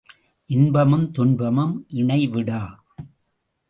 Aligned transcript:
இன்பமும் 0.49 1.11
துன்பமும் 1.11 1.85
இணை 1.89 2.27
விடா. 2.27 2.61